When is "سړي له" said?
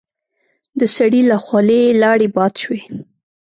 0.95-1.37